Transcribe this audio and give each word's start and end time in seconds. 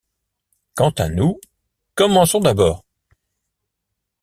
Quant 0.73 0.89
à 0.97 1.09
nous, 1.09 1.39
commençons 1.93 2.39
d’abord! 2.39 2.83